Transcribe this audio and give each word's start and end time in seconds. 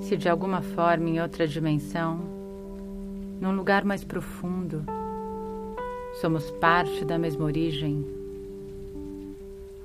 Se 0.00 0.16
de 0.16 0.28
alguma 0.28 0.62
forma 0.62 1.08
em 1.08 1.20
outra 1.20 1.46
dimensão, 1.46 2.18
num 3.40 3.54
lugar 3.54 3.84
mais 3.84 4.02
profundo, 4.02 4.84
somos 6.20 6.50
parte 6.52 7.04
da 7.04 7.18
mesma 7.18 7.44
origem, 7.44 8.04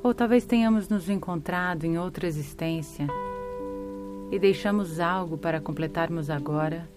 ou 0.01 0.13
talvez 0.13 0.45
tenhamos 0.45 0.89
nos 0.89 1.09
encontrado 1.09 1.85
em 1.85 1.97
outra 1.97 2.27
existência 2.27 3.07
e 4.31 4.39
deixamos 4.39 4.99
algo 4.99 5.37
para 5.37 5.61
completarmos 5.61 6.29
agora, 6.29 6.87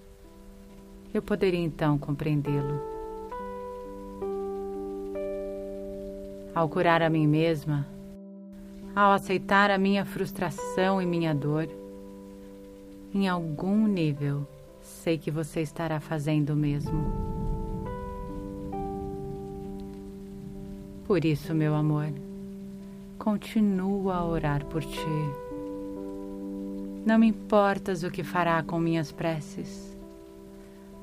eu 1.13 1.21
poderia 1.23 1.61
então 1.61 1.99
compreendê-lo. 1.99 2.81
Ao 6.55 6.69
curar 6.69 7.03
a 7.03 7.11
mim 7.11 7.27
mesma, 7.27 7.87
ao 8.95 9.13
aceitar 9.13 9.71
a 9.71 9.79
minha 9.79 10.05
frustração 10.05 11.01
e 11.01 11.07
minha 11.07 11.35
dor, 11.35 11.69
em 13.15 13.27
algum 13.29 13.87
nível 13.87 14.47
sei 14.83 15.19
que 15.19 15.31
você 15.31 15.61
estará 15.61 16.01
fazendo 16.01 16.51
o 16.51 16.57
mesmo. 16.57 17.29
Por 21.07 21.25
isso, 21.25 21.55
meu 21.55 21.75
amor, 21.75 22.13
continuo 23.19 24.11
a 24.11 24.25
orar 24.25 24.65
por 24.67 24.85
ti. 24.85 24.99
Não 27.07 27.19
me 27.19 27.29
importas 27.29 28.03
o 28.03 28.11
que 28.11 28.23
fará 28.23 28.63
com 28.63 28.79
minhas 28.79 29.11
preces, 29.11 29.97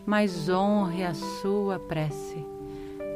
mas 0.05 0.47
honre 0.47 1.03
a 1.03 1.15
sua 1.15 1.79
prece, 1.79 2.37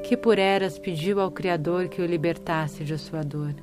que 0.08 0.18
por 0.18 0.40
eras 0.40 0.80
pediu 0.80 1.20
ao 1.20 1.30
Criador 1.30 1.88
que 1.88 2.02
o 2.02 2.06
libertasse 2.06 2.84
de 2.84 2.98
sua 2.98 3.24
dor. 3.24 3.54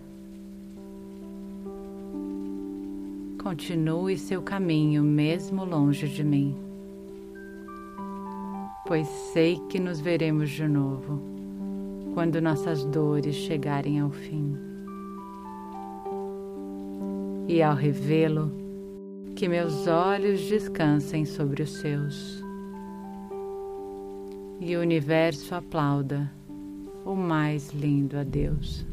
Continue 3.47 4.19
seu 4.19 4.43
caminho 4.43 5.05
mesmo 5.05 5.65
longe 5.65 6.09
de 6.09 6.25
mim, 6.25 6.57
pois 8.89 9.07
sei 9.07 9.61
que 9.69 9.79
nos 9.79 10.01
veremos 10.01 10.51
de 10.51 10.67
novo 10.67 11.23
quando 12.13 12.43
nossas 12.43 12.85
dores 12.87 13.37
chegarem 13.37 14.01
ao 14.01 14.11
fim. 14.11 14.53
E 17.47 17.63
ao 17.63 17.77
revê-lo, 17.77 18.51
que 19.37 19.47
meus 19.47 19.87
olhos 19.87 20.41
descansem 20.49 21.25
sobre 21.25 21.63
os 21.63 21.71
seus. 21.71 22.43
E 24.59 24.77
o 24.77 24.81
universo 24.81 25.55
aplauda 25.55 26.29
o 27.05 27.15
mais 27.15 27.71
lindo 27.71 28.19
a 28.19 28.25
Deus. 28.25 28.85